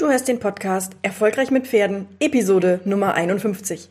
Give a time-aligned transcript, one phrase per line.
[0.00, 3.90] Du hörst den Podcast Erfolgreich mit Pferden, Episode Nummer 51.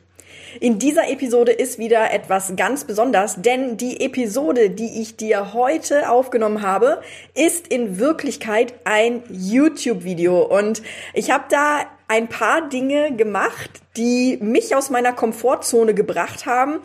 [0.59, 6.10] In dieser Episode ist wieder etwas ganz besonders, denn die Episode, die ich dir heute
[6.10, 7.04] aufgenommen habe,
[7.36, 10.82] ist in Wirklichkeit ein YouTube-Video und
[11.14, 16.80] ich habe da ein paar Dinge gemacht, die mich aus meiner Komfortzone gebracht haben,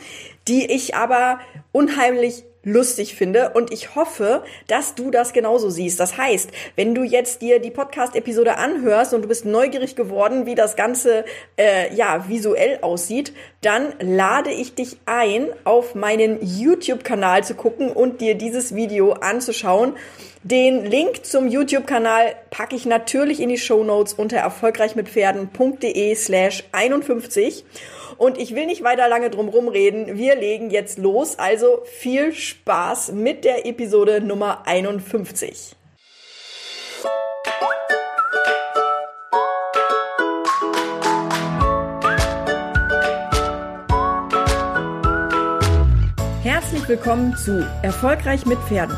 [0.48, 1.40] die ich aber
[1.72, 6.00] unheimlich lustig finde und ich hoffe, dass du das genauso siehst.
[6.00, 10.54] Das heißt, wenn du jetzt dir die Podcast-Episode anhörst und du bist neugierig geworden, wie
[10.54, 11.24] das Ganze
[11.56, 18.20] äh, ja visuell aussieht, dann lade ich dich ein, auf meinen YouTube-Kanal zu gucken und
[18.20, 19.94] dir dieses Video anzuschauen.
[20.46, 27.64] Den Link zum YouTube-Kanal packe ich natürlich in die Show Notes unter erfolgreichmitpferden.de slash 51.
[28.18, 30.18] Und ich will nicht weiter lange drum rumreden.
[30.18, 31.38] Wir legen jetzt los.
[31.38, 35.76] Also viel Spaß mit der Episode Nummer 51.
[46.42, 48.94] Herzlich willkommen zu Erfolgreich mit Pferden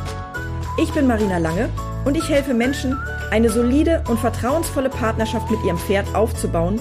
[0.79, 1.71] ich bin Marina Lange
[2.05, 2.99] und ich helfe Menschen,
[3.31, 6.81] eine solide und vertrauensvolle Partnerschaft mit ihrem Pferd aufzubauen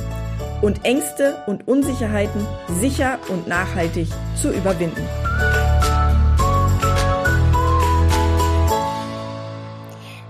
[0.61, 4.07] und Ängste und Unsicherheiten sicher und nachhaltig
[4.39, 5.07] zu überwinden.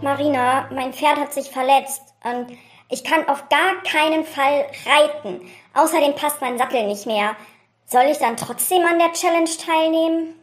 [0.01, 2.55] Marina, mein Pferd hat sich verletzt und
[2.89, 5.41] ich kann auf gar keinen Fall reiten.
[5.73, 7.35] Außerdem passt mein Sattel nicht mehr.
[7.87, 10.35] Soll ich dann trotzdem an der Challenge teilnehmen?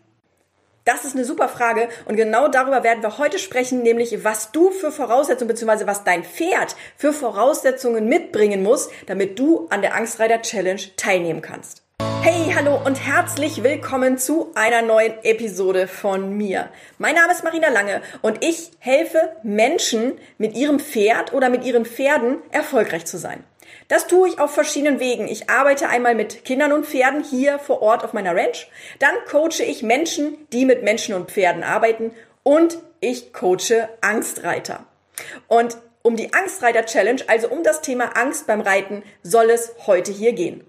[0.84, 4.72] Das ist eine super Frage und genau darüber werden wir heute sprechen, nämlich was du
[4.72, 5.86] für Voraussetzungen bzw.
[5.86, 11.84] was dein Pferd für Voraussetzungen mitbringen muss, damit du an der Angstreiter Challenge teilnehmen kannst.
[12.22, 16.68] Hey, hallo und herzlich willkommen zu einer neuen Episode von mir.
[16.98, 21.84] Mein Name ist Marina Lange und ich helfe Menschen mit ihrem Pferd oder mit ihren
[21.84, 23.44] Pferden erfolgreich zu sein.
[23.88, 25.28] Das tue ich auf verschiedenen Wegen.
[25.28, 28.68] Ich arbeite einmal mit Kindern und Pferden hier vor Ort auf meiner Ranch.
[28.98, 32.12] Dann coache ich Menschen, die mit Menschen und Pferden arbeiten.
[32.42, 34.86] Und ich coache Angstreiter.
[35.48, 40.12] Und um die Angstreiter Challenge, also um das Thema Angst beim Reiten, soll es heute
[40.12, 40.64] hier gehen.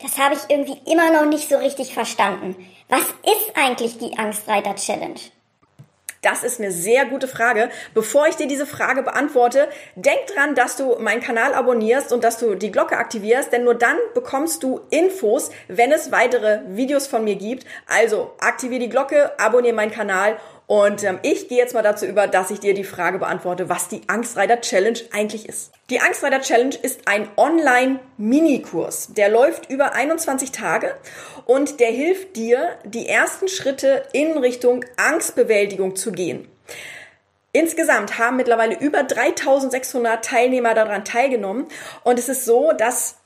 [0.00, 2.56] Das habe ich irgendwie immer noch nicht so richtig verstanden.
[2.88, 5.20] Was ist eigentlich die Angstreiter Challenge?
[6.24, 7.68] Das ist eine sehr gute Frage.
[7.92, 12.38] Bevor ich dir diese Frage beantworte, denk dran, dass du meinen Kanal abonnierst und dass
[12.38, 17.24] du die Glocke aktivierst, denn nur dann bekommst du Infos, wenn es weitere Videos von
[17.24, 17.66] mir gibt.
[17.86, 22.26] Also aktiviere die Glocke, abonniere meinen Kanal und ähm, ich gehe jetzt mal dazu über,
[22.26, 25.72] dass ich dir die Frage beantworte, was die Angstreiter Challenge eigentlich ist.
[25.90, 29.12] Die Angstreiter Challenge ist ein Online-Minikurs.
[29.12, 30.94] Der läuft über 21 Tage
[31.44, 36.48] und der hilft dir, die ersten Schritte in Richtung Angstbewältigung zu gehen.
[37.52, 41.66] Insgesamt haben mittlerweile über 3600 Teilnehmer daran teilgenommen
[42.02, 43.16] und es ist so, dass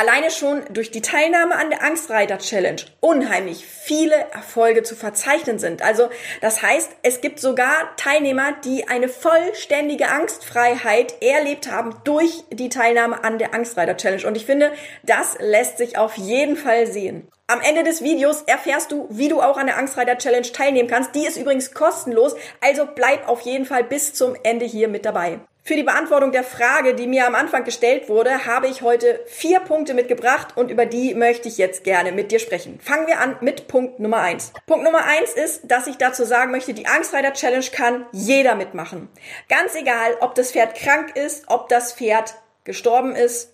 [0.00, 5.82] alleine schon durch die Teilnahme an der Angstreiter Challenge unheimlich viele Erfolge zu verzeichnen sind.
[5.82, 6.08] Also
[6.40, 13.22] das heißt, es gibt sogar Teilnehmer, die eine vollständige Angstfreiheit erlebt haben durch die Teilnahme
[13.24, 14.26] an der Angstreiter Challenge.
[14.26, 17.28] Und ich finde, das lässt sich auf jeden Fall sehen.
[17.46, 21.14] Am Ende des Videos erfährst du, wie du auch an der Angstreiter Challenge teilnehmen kannst.
[21.14, 25.40] Die ist übrigens kostenlos, also bleib auf jeden Fall bis zum Ende hier mit dabei.
[25.62, 29.60] Für die Beantwortung der Frage, die mir am Anfang gestellt wurde, habe ich heute vier
[29.60, 32.80] Punkte mitgebracht und über die möchte ich jetzt gerne mit dir sprechen.
[32.80, 34.52] Fangen wir an mit Punkt Nummer eins.
[34.66, 39.08] Punkt Nummer eins ist, dass ich dazu sagen möchte, die Angstreiter Challenge kann jeder mitmachen.
[39.48, 42.34] Ganz egal, ob das Pferd krank ist, ob das Pferd
[42.64, 43.50] gestorben ist,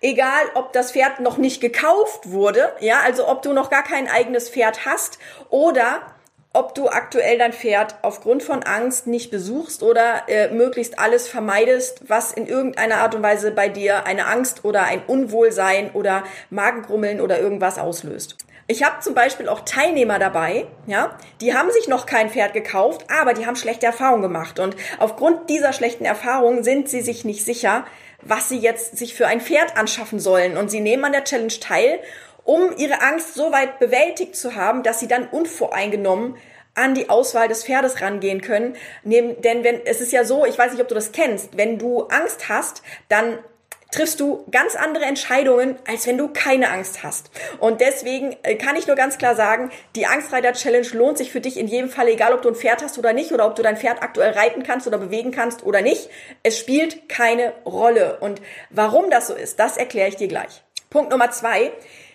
[0.00, 4.08] Egal, ob das Pferd noch nicht gekauft wurde, ja, also ob du noch gar kein
[4.08, 5.20] eigenes Pferd hast
[5.50, 6.02] oder
[6.52, 12.02] ob du aktuell dein Pferd aufgrund von Angst nicht besuchst oder äh, möglichst alles vermeidest,
[12.08, 17.20] was in irgendeiner Art und Weise bei dir eine Angst oder ein Unwohlsein oder Magengrummeln
[17.20, 18.36] oder irgendwas auslöst.
[18.68, 23.06] Ich habe zum Beispiel auch Teilnehmer dabei, ja, die haben sich noch kein Pferd gekauft,
[23.10, 27.44] aber die haben schlechte Erfahrungen gemacht und aufgrund dieser schlechten Erfahrungen sind sie sich nicht
[27.44, 27.84] sicher,
[28.22, 31.52] was sie jetzt sich für ein Pferd anschaffen sollen und sie nehmen an der Challenge
[31.60, 31.98] teil
[32.44, 36.36] um ihre Angst so weit bewältigt zu haben, dass sie dann unvoreingenommen
[36.74, 38.76] an die Auswahl des Pferdes rangehen können.
[39.04, 42.04] Denn wenn, es ist ja so, ich weiß nicht, ob du das kennst, wenn du
[42.04, 43.38] Angst hast, dann
[43.92, 47.30] triffst du ganz andere Entscheidungen, als wenn du keine Angst hast.
[47.60, 51.42] Und deswegen äh, kann ich nur ganz klar sagen, die Angstreiter Challenge lohnt sich für
[51.42, 53.62] dich in jedem Fall, egal ob du ein Pferd hast oder nicht, oder ob du
[53.62, 56.08] dein Pferd aktuell reiten kannst oder bewegen kannst oder nicht.
[56.42, 58.18] Es spielt keine Rolle.
[58.20, 58.40] Und
[58.70, 60.62] warum das so ist, das erkläre ich dir gleich.
[60.88, 61.72] Punkt Nummer zwei.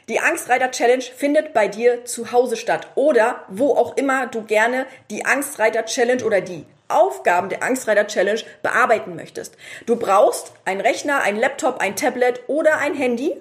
[0.10, 4.86] Die Angstreiter Challenge findet bei dir zu Hause statt oder wo auch immer du gerne
[5.10, 9.58] die Angstreiter Challenge oder die Aufgaben der Angstreiter Challenge bearbeiten möchtest.
[9.86, 13.34] Du brauchst einen Rechner, einen Laptop, ein Tablet oder ein Handy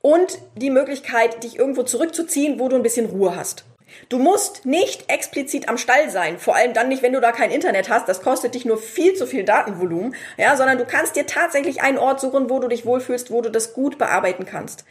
[0.00, 3.64] und die Möglichkeit, dich irgendwo zurückzuziehen, wo du ein bisschen Ruhe hast.
[4.08, 7.50] Du musst nicht explizit am Stall sein, vor allem dann nicht, wenn du da kein
[7.50, 8.08] Internet hast.
[8.08, 11.98] Das kostet dich nur viel zu viel Datenvolumen, ja, sondern du kannst dir tatsächlich einen
[11.98, 14.84] Ort suchen, wo du dich wohlfühlst, wo du das gut bearbeiten kannst.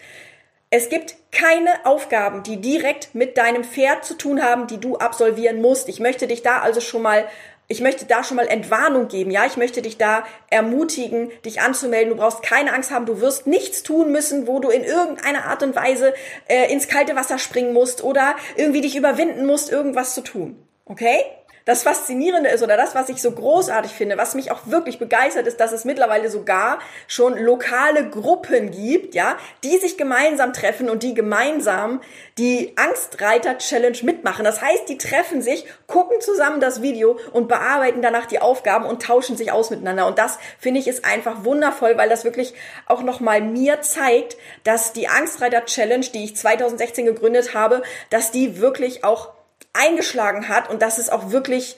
[0.76, 5.62] Es gibt keine Aufgaben, die direkt mit deinem Pferd zu tun haben, die du absolvieren
[5.62, 5.88] musst.
[5.88, 7.28] Ich möchte dich da also schon mal
[7.68, 12.10] ich möchte da schon mal Entwarnung geben, ja, ich möchte dich da ermutigen, dich anzumelden.
[12.10, 15.62] Du brauchst keine Angst haben, du wirst nichts tun müssen, wo du in irgendeiner Art
[15.62, 16.16] und Weise
[16.48, 20.58] äh, ins kalte Wasser springen musst oder irgendwie dich überwinden musst, irgendwas zu tun.
[20.86, 21.24] Okay?
[21.66, 25.48] Das Faszinierende ist oder das, was ich so großartig finde, was mich auch wirklich begeistert,
[25.48, 31.04] ist, dass es mittlerweile sogar schon lokale Gruppen gibt, ja, die sich gemeinsam treffen und
[31.04, 32.02] die gemeinsam
[32.38, 34.44] die Angstreiter Challenge mitmachen.
[34.44, 39.02] Das heißt, die treffen sich, gucken zusammen das Video und bearbeiten danach die Aufgaben und
[39.02, 40.06] tauschen sich aus miteinander.
[40.08, 42.54] Und das finde ich ist einfach wundervoll, weil das wirklich
[42.88, 48.60] auch nochmal mir zeigt, dass die Angstreiter Challenge, die ich 2016 gegründet habe, dass die
[48.60, 49.30] wirklich auch
[49.74, 51.78] eingeschlagen hat und dass es auch wirklich,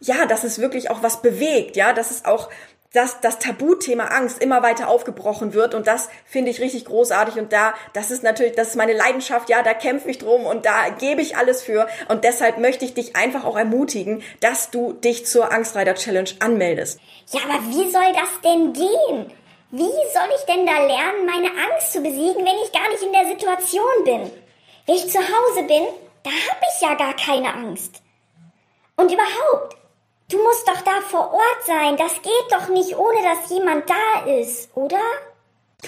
[0.00, 2.48] ja, dass es wirklich auch was bewegt, ja, dass es auch
[2.92, 7.52] dass das Tabuthema Angst immer weiter aufgebrochen wird und das finde ich richtig großartig und
[7.52, 10.90] da das ist natürlich das ist meine Leidenschaft ja da kämpfe ich drum und da
[10.90, 15.26] gebe ich alles für und deshalb möchte ich dich einfach auch ermutigen dass du dich
[15.26, 17.00] zur Angstreiter Challenge anmeldest.
[17.32, 19.32] Ja aber wie soll das denn gehen?
[19.70, 23.12] Wie soll ich denn da lernen meine Angst zu besiegen wenn ich gar nicht in
[23.12, 24.30] der Situation bin?
[24.86, 25.84] Wenn ich zu Hause bin
[26.22, 28.02] da habe ich ja gar keine Angst.
[28.96, 29.76] Und überhaupt,
[30.30, 31.96] du musst doch da vor Ort sein.
[31.96, 35.00] Das geht doch nicht, ohne dass jemand da ist, oder?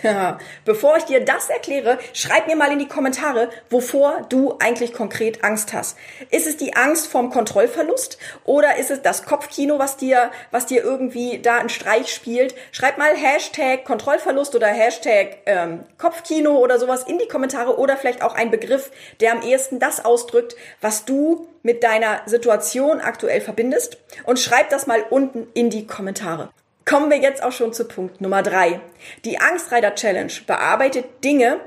[0.02, 4.93] Ja, bevor ich dir das erkläre, schreib mir mal in die Kommentare, wovor du eigentlich
[4.93, 5.96] konkret Angst hast.
[6.31, 10.82] Ist es die Angst vorm Kontrollverlust oder ist es das Kopfkino, was dir, was dir
[10.82, 12.55] irgendwie da einen Streich spielt?
[12.73, 18.23] Schreib mal Hashtag Kontrollverlust oder Hashtag ähm, Kopfkino oder sowas in die Kommentare oder vielleicht
[18.23, 23.96] auch ein Begriff, der am ehesten das ausdrückt, was du mit deiner Situation aktuell verbindest
[24.25, 26.50] und schreib das mal unten in die Kommentare.
[26.85, 28.81] Kommen wir jetzt auch schon zu Punkt Nummer drei.
[29.25, 31.61] Die Angstreiter Challenge bearbeitet Dinge,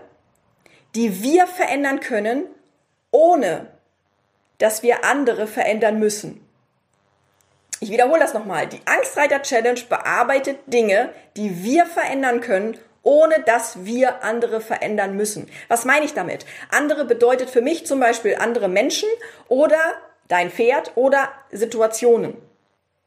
[0.95, 2.45] die wir verändern können,
[3.11, 3.67] ohne
[4.59, 6.43] dass wir andere verändern müssen.
[7.79, 8.67] Ich wiederhole das nochmal.
[8.67, 15.49] Die Angstreiter Challenge bearbeitet Dinge, die wir verändern können, ohne dass wir andere verändern müssen.
[15.67, 16.45] Was meine ich damit?
[16.69, 19.09] Andere bedeutet für mich zum Beispiel andere Menschen
[19.47, 19.79] oder
[20.27, 22.35] dein Pferd oder Situationen.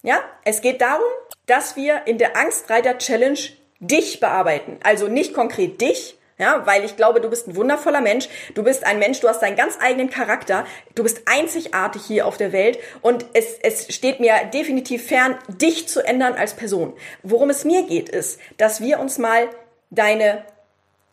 [0.02, 1.10] Ja, es geht darum,
[1.46, 3.38] dass wir in der Angstreiter Challenge
[3.80, 4.78] dich bearbeiten.
[4.82, 8.26] Also nicht konkret dich, ja, weil ich glaube, du bist ein wundervoller Mensch.
[8.54, 10.64] Du bist ein Mensch, du hast deinen ganz eigenen Charakter.
[10.94, 15.86] Du bist einzigartig hier auf der Welt und es, es steht mir definitiv fern, dich
[15.86, 16.94] zu ändern als Person.
[17.22, 19.50] Worum es mir geht, ist, dass wir uns mal
[19.90, 20.44] deine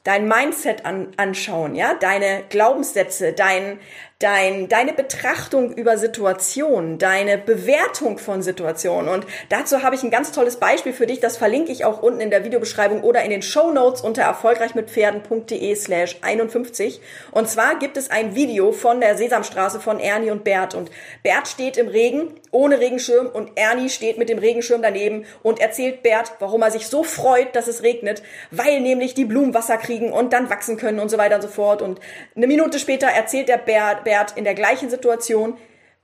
[0.08, 3.78] dein Mindset an, anschauen, ja, deine Glaubenssätze, dein,
[4.20, 9.10] dein, deine Betrachtung über Situationen, deine Bewertung von Situationen.
[9.10, 11.20] Und dazu habe ich ein ganz tolles Beispiel für dich.
[11.20, 15.76] Das verlinke ich auch unten in der Videobeschreibung oder in den Show Notes unter erfolgreichmitpferden.de
[15.76, 17.00] slash 51.
[17.32, 20.74] Und zwar gibt es ein Video von der Sesamstraße von Ernie und Bert.
[20.74, 20.90] Und
[21.22, 26.02] Bert steht im Regen ohne Regenschirm und Ernie steht mit dem Regenschirm daneben und erzählt
[26.02, 30.12] Bert, warum er sich so freut, dass es regnet, weil nämlich die Blumen Wasser kriegen
[30.12, 31.84] und dann wachsen können und so weiter und so fort.
[31.84, 32.00] Und
[32.36, 35.58] eine Minute später erzählt der Bert, Bert in der gleichen Situation,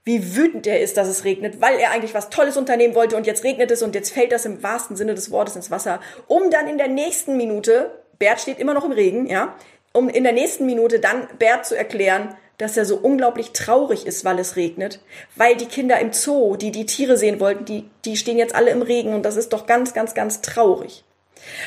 [0.04, 3.26] wie wütend er ist, dass es regnet, weil er eigentlich was Tolles unternehmen wollte und
[3.26, 6.50] jetzt regnet es und jetzt fällt das im wahrsten Sinne des Wortes ins Wasser, um
[6.50, 9.54] dann in der nächsten Minute, Bert steht immer noch im Regen, ja,
[9.94, 14.26] um in der nächsten Minute dann Bert zu erklären, dass er so unglaublich traurig ist,
[14.26, 15.00] weil es regnet,
[15.34, 18.70] weil die Kinder im Zoo, die die Tiere sehen wollten, die, die stehen jetzt alle
[18.70, 21.04] im Regen und das ist doch ganz, ganz, ganz traurig.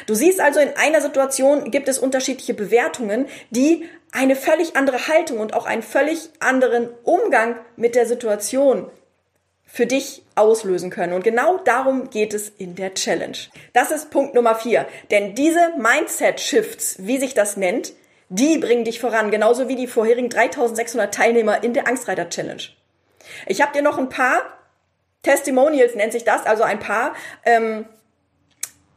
[0.05, 5.39] Du siehst also, in einer Situation gibt es unterschiedliche Bewertungen, die eine völlig andere Haltung
[5.39, 8.89] und auch einen völlig anderen Umgang mit der Situation
[9.65, 11.13] für dich auslösen können.
[11.13, 13.37] Und genau darum geht es in der Challenge.
[13.73, 14.87] Das ist Punkt Nummer vier.
[15.11, 17.93] Denn diese Mindset-Shifts, wie sich das nennt,
[18.29, 22.63] die bringen dich voran, genauso wie die vorherigen 3600 Teilnehmer in der Angstreiter Challenge.
[23.45, 24.41] Ich habe dir noch ein paar
[25.23, 27.13] Testimonials, nennt sich das, also ein paar
[27.45, 27.85] ähm,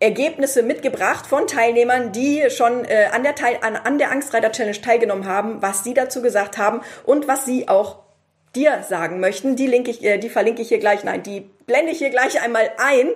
[0.00, 4.80] Ergebnisse mitgebracht von Teilnehmern, die schon äh, an, der Teil, an, an der Angstreiter Challenge
[4.80, 7.98] teilgenommen haben, was sie dazu gesagt haben und was sie auch
[8.56, 9.56] dir sagen möchten.
[9.56, 12.42] Die, link ich, äh, die verlinke ich hier gleich, nein, die blende ich hier gleich
[12.42, 13.10] einmal ein.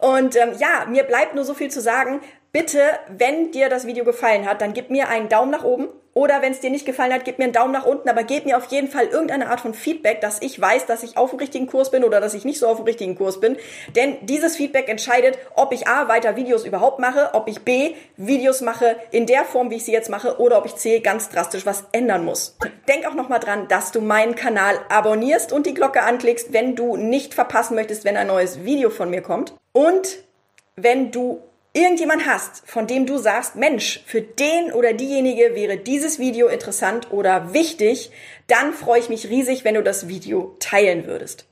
[0.00, 2.20] Und ähm, ja, mir bleibt nur so viel zu sagen.
[2.52, 6.42] Bitte, wenn dir das Video gefallen hat, dann gib mir einen Daumen nach oben Oder
[6.42, 8.58] wenn es dir nicht gefallen hat, gib mir einen Daumen nach unten, aber gib mir
[8.58, 11.66] auf jeden Fall irgendeine Art von Feedback, dass ich weiß, dass ich auf dem richtigen
[11.66, 13.56] Kurs bin oder dass ich nicht so auf dem richtigen Kurs bin.
[13.96, 18.60] Denn dieses Feedback entscheidet, ob ich A, weiter Videos überhaupt mache, ob ich B, Videos
[18.60, 21.64] mache in der Form, wie ich sie jetzt mache, oder ob ich C, ganz drastisch
[21.64, 22.58] was ändern muss.
[22.88, 26.96] Denk auch nochmal dran, dass du meinen Kanal abonnierst und die Glocke anklickst, wenn du
[26.96, 29.54] nicht verpassen möchtest, wenn ein neues Video von mir kommt.
[29.72, 30.18] Und
[30.76, 31.40] wenn du
[31.72, 37.10] irgendjemand hast, von dem du sagst, Mensch, für den oder diejenige wäre dieses Video interessant
[37.10, 38.10] oder wichtig,
[38.46, 41.46] dann freue ich mich riesig, wenn du das Video teilen würdest.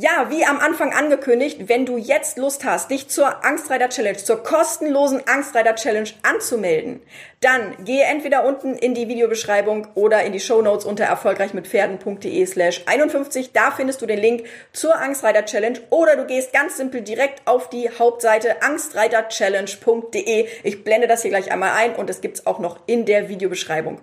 [0.00, 4.44] Ja, wie am Anfang angekündigt, wenn du jetzt Lust hast, dich zur Angstreiter Challenge, zur
[4.44, 7.02] kostenlosen Angstreiter Challenge anzumelden,
[7.40, 12.82] dann gehe entweder unten in die Videobeschreibung oder in die Show Notes unter erfolgreichmitpferden.de slash
[12.86, 13.50] 51.
[13.50, 17.68] Da findest du den Link zur Angstreiter Challenge oder du gehst ganz simpel direkt auf
[17.68, 20.46] die Hauptseite angstreiterchallenge.de.
[20.62, 24.00] Ich blende das hier gleich einmal ein und es gibt's auch noch in der Videobeschreibung.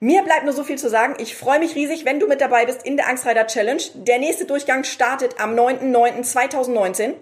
[0.00, 1.16] Mir bleibt nur so viel zu sagen.
[1.18, 3.82] Ich freue mich riesig, wenn du mit dabei bist in der Angstreiter Challenge.
[3.94, 7.14] Der nächste Durchgang startet am 9.9.2019.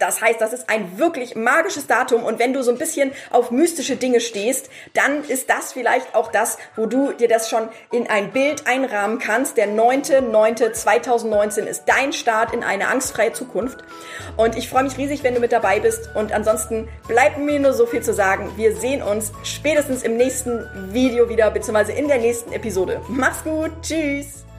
[0.00, 3.50] Das heißt, das ist ein wirklich magisches Datum und wenn du so ein bisschen auf
[3.50, 8.08] mystische Dinge stehst, dann ist das vielleicht auch das, wo du dir das schon in
[8.08, 9.56] ein Bild einrahmen kannst.
[9.56, 13.84] Der 9.9.2019 ist dein Start in eine angstfreie Zukunft
[14.36, 17.74] und ich freue mich riesig, wenn du mit dabei bist und ansonsten bleibt mir nur
[17.74, 18.50] so viel zu sagen.
[18.56, 23.00] Wir sehen uns spätestens im nächsten Video wieder, beziehungsweise in der nächsten Episode.
[23.08, 24.49] Mach's gut, tschüss!